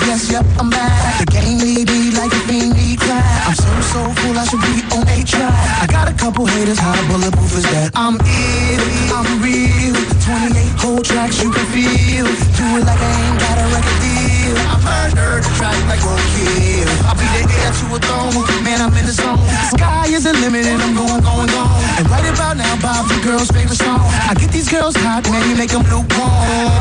Yes, 0.07 0.31
yep, 0.31 0.45
I'm 0.59 0.69
back. 0.69 0.91
The 1.19 1.25
game 1.31 1.57
need 1.57 1.87
me 1.87 2.11
like 2.15 2.31
a 2.31 2.41
fiend 2.47 2.75
need 2.75 2.99
crack. 2.99 3.23
I'm 3.47 3.55
so, 3.55 3.69
so 3.91 3.99
full, 4.21 4.37
I 4.37 4.43
should 4.45 4.61
be 4.61 4.83
on 4.95 5.07
a 5.07 5.17
track. 5.23 5.53
I 5.81 5.85
got 5.87 6.07
a 6.09 6.13
couple 6.13 6.45
haters, 6.45 6.79
how 6.79 6.95
bulletproof 7.07 7.53
is 7.57 7.63
that? 7.71 7.91
I'm 7.95 8.15
ill, 8.19 8.85
I'm 9.15 9.29
real. 9.41 9.95
28 10.23 10.79
whole 10.79 11.01
tracks 11.01 11.41
you 11.41 11.51
can 11.51 11.65
feel. 11.73 12.27
Do 12.27 12.65
it 12.77 12.85
like 12.85 13.01
I 13.01 13.11
ain't 13.25 13.39
got 13.39 13.55
a 13.57 13.65
record 13.73 13.99
deal. 14.03 14.55
I 14.69 14.75
murdered 14.85 15.43
the 15.43 15.51
track 15.57 15.77
like 15.89 16.01
roadkill. 16.05 16.91
I'll 17.07 17.17
be 17.17 17.27
the 17.35 17.43
heir 17.49 17.71
to 17.73 17.85
a 17.95 17.99
throne, 17.99 18.63
man, 18.63 18.81
I'm 18.81 18.93
in 18.93 19.05
the 19.05 19.15
zone. 19.15 19.39
Sky 19.73 19.98
is 20.19 20.25
the 20.25 20.33
limit 20.43 20.65
and 20.65 20.81
I'm 20.81 20.93
going, 20.95 21.21
going, 21.23 21.47
going. 21.47 21.71
And 21.95 22.05
right 22.11 22.27
about 22.27 22.57
now, 22.57 22.75
Bob, 22.83 23.07
the 23.07 23.15
girl's 23.23 23.47
favorite 23.51 23.79
song. 23.79 24.03
I 24.27 24.35
get 24.35 24.51
these 24.51 24.67
girls 24.67 24.95
hot, 24.99 25.23
man, 25.31 25.47
you 25.47 25.55
make 25.55 25.71
them 25.71 25.83
lukewarm. 25.87 26.71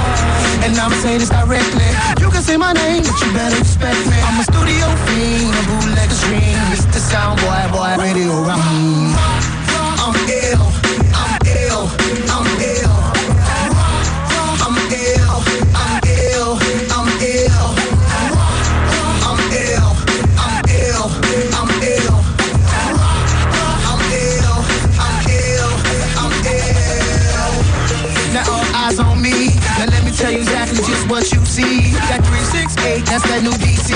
And 0.67 0.75
I'ma 0.75 0.97
say 0.99 1.19
this 1.19 1.31
directly. 1.31 1.87
You 2.19 2.31
can 2.35 2.43
say 2.43 2.57
my 2.57 2.73
name, 2.73 3.07
but 3.07 3.15
you 3.23 3.31
better 3.31 3.59
respect 3.63 4.01
me. 4.11 4.19
I'm 4.27 4.43
a 4.43 4.45
studio 4.45 4.87
fiend, 5.07 5.55
a 5.55 5.63
bootleg 5.71 6.11
stream. 6.11 6.59
Mr. 6.75 6.99
Soundboy, 6.99 7.63
boy, 7.71 7.95
radio 8.03 8.43
rock. 8.43 8.59
I'm 8.59 10.15
ill, 10.27 10.67
368, 33.39 33.45
that 33.45 33.45
new 33.45 33.55
DC. 33.63 33.91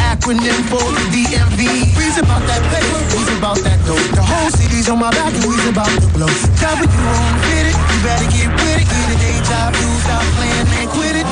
Acronym 0.00 0.60
for 0.72 0.80
the 0.80 1.04
DMV. 1.12 1.92
We's 1.96 2.16
about 2.16 2.40
that 2.48 2.62
paper, 2.72 3.00
we's 3.12 3.30
about 3.36 3.60
that 3.60 3.78
dope. 3.84 4.00
The 4.16 4.24
whole 4.24 4.50
city's 4.50 4.88
on 4.88 4.98
my 4.98 5.10
back 5.10 5.32
and 5.34 5.44
we's 5.44 5.66
about 5.68 5.92
to 6.00 6.08
blow. 6.16 6.28
W 6.28 6.88
on 6.88 7.32
fit 7.44 7.66
it, 7.68 7.76
you 7.76 7.98
better 8.00 8.28
get 8.32 8.48
with 8.48 8.80
it. 8.80 8.86
Get 8.88 9.06
a 9.12 9.16
day 9.20 9.36
job, 9.44 9.76
you 9.76 9.88
stop 10.04 10.24
playing 10.36 10.68
and 10.80 10.88
quit 10.96 11.16
it. 11.20 11.28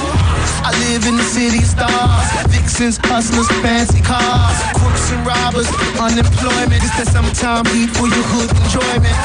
I 0.64 0.76
live 0.90 1.08
in 1.08 1.16
the 1.16 1.24
city 1.24 1.64
stars. 1.64 2.28
Vixens, 2.52 3.00
hustlers, 3.08 3.48
fancy 3.64 4.02
cars. 4.04 4.58
Crooks 4.76 5.08
and 5.12 5.24
robbers, 5.24 5.68
unemployment. 5.96 6.84
It's 6.84 6.96
that 7.00 7.08
summertime 7.08 7.64
heat 7.72 7.88
for 7.96 8.08
your 8.08 8.24
hood 8.28 8.50
enjoyment. 8.52 9.16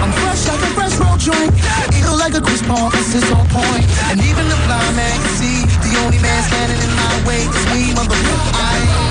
I'm 0.00 0.12
fresh 0.24 0.48
like 0.48 0.62
a 0.64 0.70
fresh 0.72 0.96
road 0.96 1.20
joint. 1.20 1.52
Ill 2.00 2.16
like 2.16 2.32
a 2.32 2.40
Paul, 2.64 2.90
this 2.90 3.14
is 3.14 3.24
on 3.32 3.44
point. 3.48 3.84
And 4.08 4.20
even 4.20 4.44
the 4.48 4.58
blind 4.64 4.96
man 4.96 5.16
can 5.20 5.34
see 5.36 5.67
the 5.90 5.98
only 6.04 6.18
man 6.18 6.42
standing 6.42 6.80
in 6.82 6.94
my 6.94 7.24
way 7.26 7.40
is 7.40 7.66
me, 7.72 7.94
motherfucker. 7.94 9.07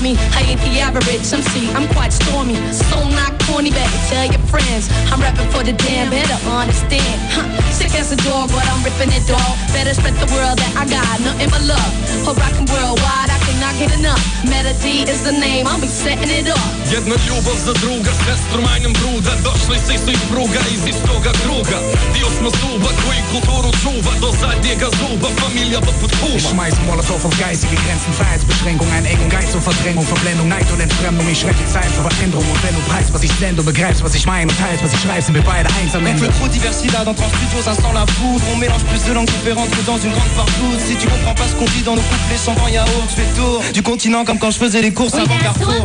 Some 0.00 0.08
room 0.08 0.16
for 0.16 0.22
me. 0.22 0.34
I 0.34 0.42
ain't 0.50 0.60
the 0.60 0.80
average 0.80 1.32
MC, 1.32 1.70
I'm 1.74 1.88
quite 1.94 2.12
stormy. 2.12 2.56
So 2.72 3.08
not 3.10 3.38
corny, 3.46 3.70
better 3.70 4.00
tell 4.08 4.26
your 4.26 4.40
friends. 4.48 4.88
I'm 5.12 5.20
rapping 5.20 5.48
for 5.50 5.62
the 5.62 5.72
damn, 5.72 6.10
better 6.10 6.38
understand. 6.48 7.20
Huh. 7.32 7.46
Sick 7.72 7.94
as 7.94 8.12
a 8.12 8.16
dog, 8.16 8.50
but 8.50 8.64
I'm 8.66 8.82
ripping 8.82 9.12
it 9.12 9.26
dog. 9.26 9.54
Better 9.72 9.94
spread 9.94 10.14
the 10.14 10.28
world 10.34 10.58
that 10.58 10.72
I 10.76 10.84
got 10.88 11.20
nothing 11.20 11.50
but 11.50 11.62
love. 11.64 11.92
For 12.24 12.34
rockin' 12.34 12.66
worldwide, 12.68 13.30
I 13.30 13.38
cannot 13.46 13.74
get 13.78 13.92
enough. 13.98 14.20
Melody 14.44 15.04
is 15.08 15.22
the 15.22 15.32
name, 15.32 15.66
I'll 15.66 15.80
be 15.80 15.86
setting 15.86 16.30
it 16.30 16.48
up. 16.48 16.60
Jedna 16.90 17.14
ljubav 17.26 17.56
za 17.66 17.72
druga, 17.82 18.10
sve 18.24 18.34
strumanjem 18.46 18.92
bruda 18.92 19.32
Došli 19.44 19.78
si 19.86 19.94
su 20.04 20.10
iz 20.10 20.22
pruga 20.30 20.60
iz 20.74 20.82
istoga 20.92 21.32
kruga 21.42 21.78
Dio 22.14 22.28
smo 22.36 22.48
zuba 22.60 22.90
koji 23.02 23.20
kulturu 23.32 23.70
čuva 23.82 24.12
Do 24.22 24.30
zadnjega 24.40 24.88
zuba, 25.00 25.28
familija 25.40 25.80
poput 25.80 26.12
Ich 26.12 26.20
kuma 26.20 26.38
schmeiß 26.38 26.76
Molotow 26.86 27.24
auf 27.26 27.36
geistige 27.38 27.76
Grenzen, 27.84 28.12
Freiheitsbeschränkung, 28.18 28.88
ein 28.96 29.06
engen 29.06 29.30
Geist 29.30 29.54
und 29.54 29.62
Verdrängung, 29.90 30.06
Verblendung, 30.06 30.48
Neid 30.48 30.70
und 30.72 30.80
Entfremdung. 30.80 31.26
Ich 31.28 31.40
schreck 31.40 31.56
die 31.58 31.66
Zeit 31.66 31.86
für 31.86 32.02
Veränderung 32.02 32.44
und 32.48 32.62
wenn 32.62 32.74
du 32.74 32.80
preist, 32.82 33.12
was 33.12 33.22
ich 33.24 33.32
sende, 33.32 33.56
du 33.56 33.64
begreifst, 33.64 34.04
was 34.04 34.14
ich 34.14 34.24
meine 34.24 34.50
und 34.50 34.58
teilst, 34.58 34.84
was 34.84 34.92
ich 34.92 35.00
schreibe, 35.00 35.22
sind 35.22 35.34
wir 35.34 35.42
beide 35.42 35.68
eins 35.80 35.94
am 35.94 36.02
On 36.02 36.06
Ende. 36.06 36.26
fait 36.26 36.38
trop 36.38 36.48
diversida 36.48 37.04
dans 37.04 37.14
ton 37.14 37.28
studio, 37.28 37.58
ça 37.64 37.74
sent 37.74 37.92
la 37.92 38.06
foudre. 38.06 38.44
On 38.52 38.56
mélange 38.56 38.84
plus 38.84 39.02
de 39.04 39.12
langues 39.12 39.30
différentes 39.30 39.70
que 39.70 39.82
dans 39.84 39.98
une 39.98 40.12
grande 40.12 40.30
partout. 40.36 40.72
Si 40.78 40.94
tu 40.94 41.08
comprends 41.08 41.34
pas 41.34 41.48
ce 41.48 41.54
qu'on 41.56 41.64
dit 41.64 41.82
dans 41.82 41.96
nos 41.96 42.02
couplets 42.02 42.38
sans 42.38 42.54
vent 42.54 42.68
yaourt, 42.68 43.08
je 43.10 43.14
fais 43.16 43.28
le 43.28 43.36
tour 43.36 43.62
du 43.72 43.82
continent 43.82 44.24
comme 44.24 44.38
quand 44.38 44.50
je 44.52 44.58
faisais 44.58 44.82
les 44.82 44.92
courses 44.92 45.14
avant 45.14 45.38
Carrefour. 45.38 45.84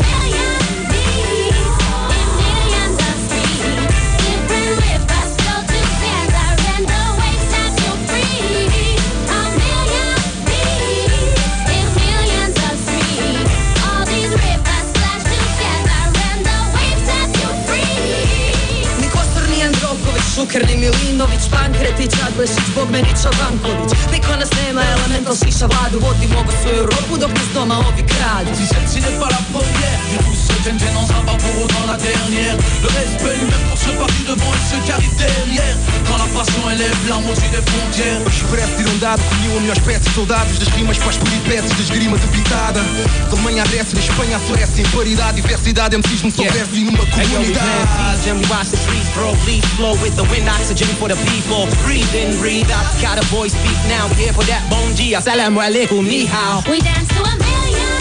Milinović, 21.86 22.12
Pankretić, 22.12 22.14
Adlešić, 22.28 22.68
Bogmenić, 22.76 23.20
Ovanković 23.26 23.92
Niko 24.12 24.36
nas 24.40 24.50
nema, 24.52 24.82
elemental 24.98 25.36
šiša 25.36 25.66
vladu 25.66 26.00
Vodimo 26.00 26.40
ovo 26.40 26.52
svoju 26.62 26.78
Europu 26.78 27.18
dok 27.18 27.32
nas 27.32 27.50
doma 27.54 27.78
ovi 27.80 28.04
kradu 28.12 28.52
Si 28.58 28.66
celle-ci 28.72 29.00
n'est 29.02 29.20
pas 29.20 29.30
la 29.36 29.42
première, 29.52 30.00
du 30.12 30.18
coup 30.24 30.36
se 30.46 30.56
n'en 30.96 31.06
sera 31.06 31.22
pas 31.22 31.38
pour 31.38 31.64
autant 31.64 31.86
la 31.86 31.98
dernière. 31.98 32.58
Le 32.84 32.88
respect 32.88 33.38
lui-même 33.40 33.66
pour 33.70 33.78
ceux 33.78 33.96
partis 34.02 34.26
devant 34.28 34.54
et 34.58 34.64
ceux 34.70 34.82
qui 34.86 34.92
arrivent 34.92 35.18
derrière. 35.18 35.78
Quand 36.08 36.18
la 36.18 36.30
passion 36.38 36.64
élève 36.74 36.98
l'arme 37.08 37.26
au-dessus 37.30 37.52
des 37.56 37.64
frontières. 37.70 38.22
Expresso 38.26 38.74
tirondado, 38.78 39.22
colheu 39.30 39.58
a 39.58 39.62
melhor 39.62 39.78
espécie 39.78 40.10
de 40.10 40.16
soldados 40.16 40.58
Das 40.60 40.70
rimas 40.70 40.98
para 40.98 41.10
as 41.10 41.18
peripécias, 41.18 41.78
das 41.78 41.90
grima 41.90 42.18
debitada 42.18 42.82
Da 43.30 43.38
Alemanha 43.38 43.64
a 43.64 43.68
Grécia, 43.68 43.94
da 43.94 44.02
Espanha 44.02 44.38
a 44.38 44.40
Suécia 44.40 44.82
Em 44.82 44.90
paridade, 44.90 45.42
diversidade, 45.42 45.98
MCs 45.98 46.34
só 46.34 46.44
verso 46.44 46.76
e 46.76 46.84
numa 46.84 47.04
Hey 47.16 47.28
yo, 47.32 47.40
we 47.40 47.54
comunidade 47.54 47.86
plant 47.96 48.18
seeds 48.18 48.28
and 48.28 48.38
we 48.42 48.46
watch 48.50 48.70
the 48.74 48.80
trees 48.86 49.08
grow, 49.14 49.34
leaves 49.46 49.70
flow 49.78 49.94
with 50.02 50.16
the 50.16 50.26
wind, 50.32 50.50
oxygen 50.50 50.88
for 51.00 51.08
the 51.08 51.18
people. 51.30 51.68
Breathe 51.84 52.14
in, 52.16 52.38
breathe 52.40 52.70
out. 52.72 52.86
Got 53.02 53.18
a 53.18 53.26
voice, 53.28 53.54
speak 53.54 53.78
now. 53.88 54.08
Here 54.16 54.34
for 54.34 54.44
that 54.46 54.68
bone 54.70 54.96
G. 54.96 55.14
Assalamu 55.14 55.60
alaikum, 55.62 56.04
ni 56.08 56.26
hao. 56.26 56.64
We 56.70 56.80
dance 56.80 57.10
to 57.10 57.22
a 57.22 57.36
million 57.38 57.95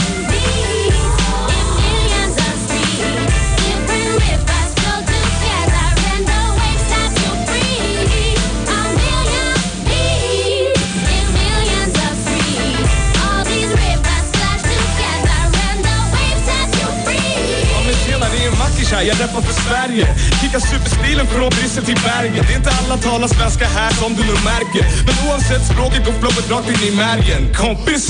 här, 18.94 19.02
jag 19.02 19.16
rappar 19.20 19.40
för 19.40 19.54
Sverige. 19.62 20.06
Kickar 20.40 20.58
superstilen 20.58 21.26
från 21.26 21.48
Bryssel 21.50 21.84
till 21.84 22.00
Bergen. 22.10 22.44
Det 22.46 22.52
är 22.52 22.56
inte 22.56 22.72
alla 22.80 22.96
talar 22.96 23.28
svenska 23.28 23.66
här 23.66 23.92
som 23.92 24.14
du 24.14 24.22
nu 24.22 24.36
märker. 24.52 24.84
Men 25.06 25.14
oavsett 25.28 25.64
språket 25.72 26.04
går 26.06 26.12
flowet 26.20 26.50
rakt 26.50 26.68
in 26.68 26.88
i 26.88 26.96
märgen. 26.96 27.42
Kompis! 27.54 28.04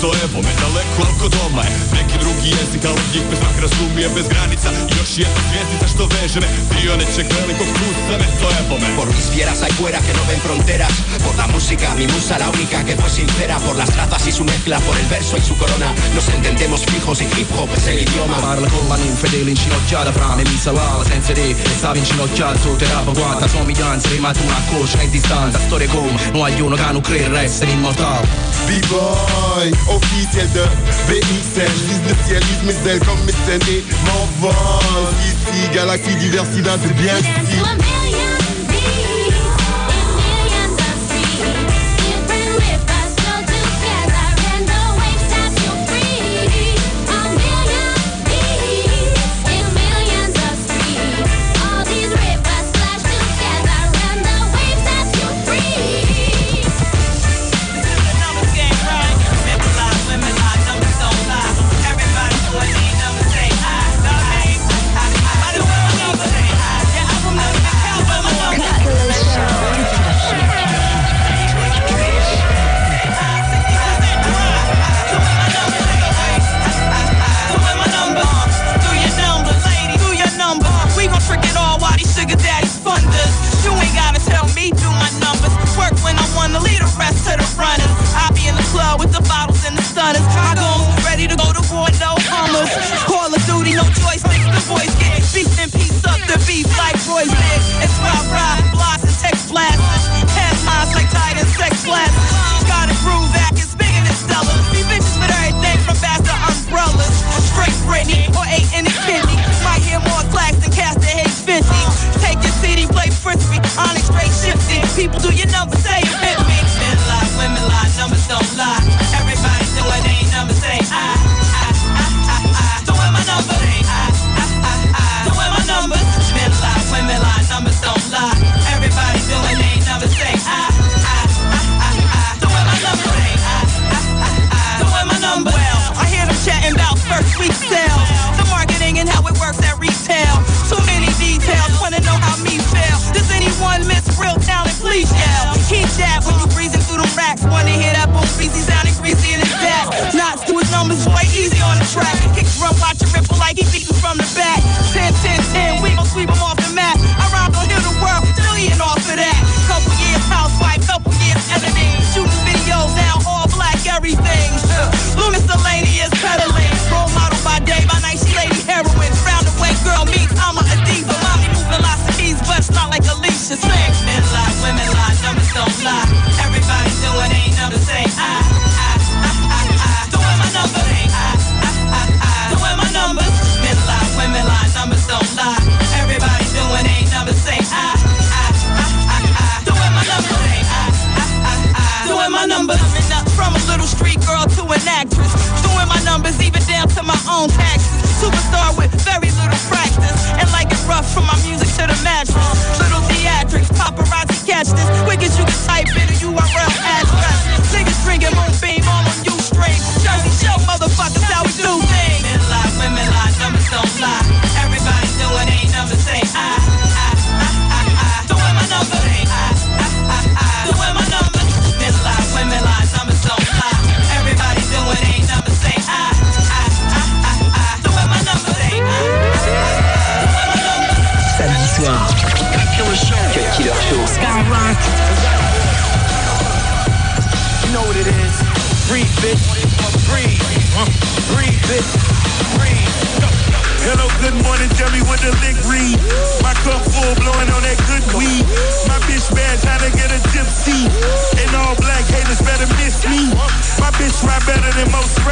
to 0.00 0.10
evo, 0.24 0.40
daleko 0.60 1.02
oko 1.10 1.28
doma 1.34 1.62
je 1.68 1.76
Neki 1.96 2.16
drugi 2.22 2.48
jezik, 2.56 2.82
ali 2.90 3.02
njih 3.12 3.24
me 3.30 3.36
svak 3.40 3.56
razumije 3.64 4.08
bez 4.16 4.26
granica 4.32 4.68
Još 4.98 5.10
jedna 5.22 5.40
zvijezdica 5.48 5.86
što 5.92 6.04
veže 6.14 6.38
me 6.40 6.48
Dio 6.72 6.92
nečeg 7.00 7.26
velikog 7.38 7.68
kuca 7.78 8.14
me 8.20 8.28
to 8.40 8.48
evo 8.60 8.74
me 8.82 8.88
Por 8.98 9.08
mis 9.16 9.26
fieras 9.32 9.58
hay 9.64 9.72
fuera 9.78 10.00
que 10.06 10.14
no 10.18 10.22
ven 10.30 10.40
fronteras 10.46 10.94
Por 11.24 11.34
la 11.40 11.46
música, 11.54 11.86
mi 11.98 12.06
musa 12.14 12.34
la 12.42 12.48
única 12.56 12.78
que 12.86 12.94
fue 13.00 13.10
sincera 13.18 13.56
Por 13.66 13.74
las 13.80 13.90
trazas 13.96 14.24
y 14.30 14.32
su 14.38 14.44
mezcla, 14.52 14.76
por 14.86 14.96
el 15.02 15.08
verso 15.16 15.34
y 15.40 15.44
su 15.48 15.54
corona 15.62 15.88
Nos 16.16 16.26
entendemos 16.36 16.80
fijos 16.92 17.16
y 17.24 17.26
hip 17.34 17.50
hop 17.56 17.70
es 17.76 17.86
el 17.90 17.98
idioma 18.04 18.36
Parla 18.46 18.68
con 18.74 18.84
la 18.90 18.96
ninfa 19.02 19.26
dell'incinogiata 19.34 20.12
fra 20.16 20.27
rame 20.28 20.42
mi 20.42 20.56
salvava 20.56 21.04
senza 21.04 21.32
re 21.32 21.56
Stava 21.76 21.96
inginocchiato 21.96 22.58
sotto 22.58 22.76
terapo 22.76 23.12
guarda 23.12 23.48
somiglianza 23.48 24.08
prima 24.08 24.32
tu 24.32 24.42
una 24.44 24.60
coscia 24.70 25.02
in 25.02 25.10
distanza. 25.10 25.58
Storie 25.58 25.86
come 25.88 26.18
non 26.32 26.42
hai 26.42 26.60
uno 26.60 26.76
che 26.76 26.92
non 26.92 27.00
crede 27.00 27.38
essere 27.40 27.70
immortale. 27.70 28.26
B-boy, 28.66 29.70
officiel 29.86 30.48
de 30.48 30.68
BXL 31.06 31.86
Liste 31.88 32.06
de 32.06 32.16
ciel, 32.26 32.42
liste 32.64 32.98
comme 33.04 33.24
mes 33.24 33.34
scènes 33.44 33.68
et 33.68 33.84
mon 34.04 34.28
vol 34.38 35.08
Ici, 35.24 35.68
galaxie, 35.72 36.16
diversité, 36.16 36.70
c'est 36.82 36.94
bien 36.94 37.16
ici 37.18 37.97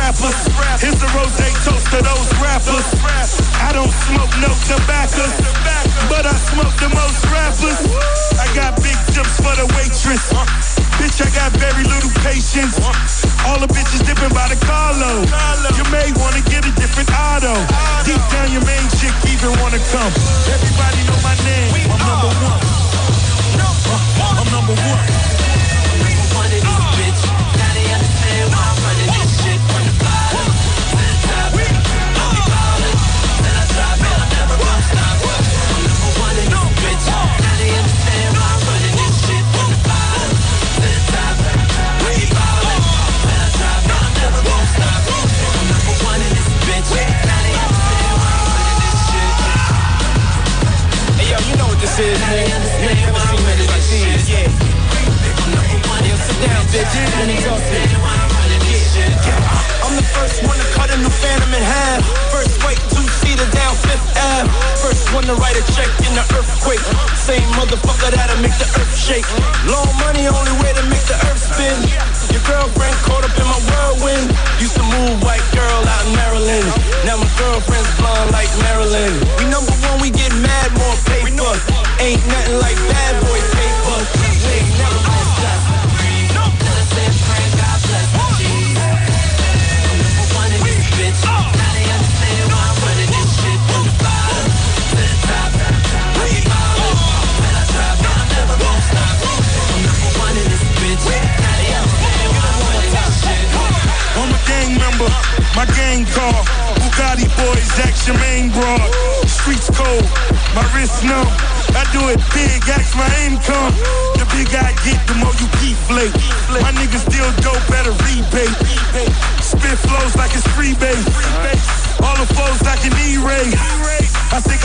rappers. 0.07 0.38
Here's 0.79 1.01
the 1.03 1.11
rose 1.19 1.35
toast 1.66 1.90
to 1.90 1.99
those 1.99 2.31
rappers. 2.38 2.87
I 3.59 3.75
don't 3.75 3.90
smoke 4.07 4.31
no 4.38 4.55
tobacco, 4.71 5.27
but 6.07 6.23
I 6.23 6.37
smoke 6.47 6.75
the 6.79 6.90
most 6.95 7.19
rappers. 7.27 7.79
I 8.38 8.47
got 8.55 8.79
big 8.79 8.95
tips 9.11 9.35
for 9.42 9.55
the 9.59 9.66
waitress. 9.75 10.31
Bitch, 11.03 11.19
I 11.19 11.29
got 11.35 11.51
very 11.59 11.83
little 11.83 12.12
patience. 12.23 12.79
All 13.51 13.59
the 13.59 13.66
bitches 13.66 14.07
dipping 14.07 14.31
by 14.31 14.47
the 14.47 14.59
carlo. 14.62 15.27
You 15.75 15.85
may 15.90 16.14
wanna 16.23 16.42
get 16.47 16.62
a 16.62 16.73
different 16.79 17.11
auto. 17.11 17.55
Deep 18.07 18.23
down, 18.31 18.53
your 18.55 18.64
main 18.64 18.87
chick 19.03 19.14
even 19.27 19.59
wanna 19.59 19.83
come. 19.90 20.14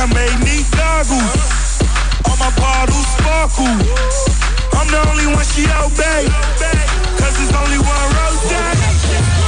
I 0.02 0.08
made 0.08 0.34
neat 0.42 0.66
goggles. 0.74 1.78
All 2.26 2.36
my 2.38 2.50
bottles 2.58 3.06
sparkle. 3.14 3.70
I'm 4.74 4.90
the 4.90 4.98
only 4.98 5.28
one 5.30 5.46
she 5.46 5.62
obey. 5.78 6.26
Cause 7.22 7.38
there's 7.38 7.54
only 7.54 7.78
one 7.78 8.08
rose. 8.18 8.42
You 8.50 9.41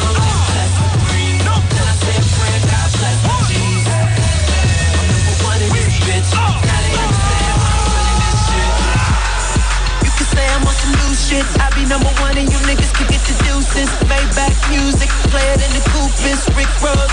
shit. 11.33 11.45
I 11.57 11.67
be 11.73 11.83
number 11.89 12.13
one 12.21 12.37
and 12.37 12.45
you 12.45 12.59
niggas 12.69 12.93
can 12.93 13.09
get 13.09 13.21
the 13.25 13.33
deuces. 13.45 13.89
Maybach 14.05 14.53
music, 14.69 15.09
play 15.33 15.45
it 15.53 15.61
in 15.65 15.71
the 15.73 15.83
coupons. 15.89 16.41
Rick 16.53 16.69
Ross, 16.81 17.09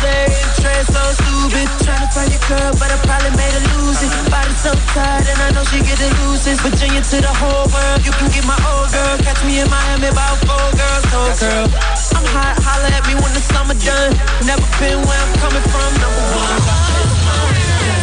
trans 0.60 0.88
so 0.92 1.02
stupid. 1.16 1.66
Tryna 1.80 2.08
find 2.12 2.28
your 2.28 2.44
girl, 2.44 2.72
but 2.76 2.92
I 2.92 2.98
probably 3.08 3.32
made 3.40 3.54
her 3.56 3.64
lose 3.80 4.00
it. 4.04 4.12
Body 4.28 4.54
so 4.60 4.72
tired 4.92 5.24
and 5.24 5.40
I 5.40 5.48
know 5.56 5.64
she 5.64 5.80
get 5.80 5.96
illusions. 5.96 6.60
Virginia 6.60 7.00
to 7.00 7.16
the 7.24 7.32
whole 7.40 7.66
world, 7.72 8.00
you 8.04 8.12
can 8.12 8.28
get 8.28 8.44
my 8.44 8.58
old 8.68 8.92
girl. 8.92 9.16
Catch 9.24 9.40
me 9.48 9.60
in 9.60 9.68
Miami 9.72 10.12
about 10.12 10.36
four 10.44 10.68
girls, 10.76 11.04
old 11.16 11.34
girl. 11.40 11.66
I'm 12.16 12.26
hot, 12.36 12.56
holla 12.60 12.88
at 12.92 13.04
me 13.08 13.14
when 13.16 13.32
the 13.32 13.42
summer 13.52 13.76
done. 13.80 14.12
Never 14.44 14.66
been 14.80 15.00
where 15.00 15.20
I'm 15.24 15.32
coming 15.40 15.64
from, 15.72 15.90
number 15.96 16.24
one. 16.36 17.99